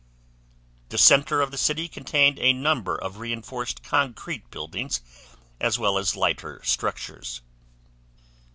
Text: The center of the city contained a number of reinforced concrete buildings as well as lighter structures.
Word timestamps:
The 0.89 0.97
center 0.97 1.41
of 1.41 1.51
the 1.51 1.59
city 1.59 1.87
contained 1.87 2.39
a 2.39 2.53
number 2.53 2.95
of 2.95 3.19
reinforced 3.19 3.83
concrete 3.83 4.49
buildings 4.49 4.99
as 5.59 5.77
well 5.77 5.99
as 5.99 6.15
lighter 6.15 6.59
structures. 6.63 7.41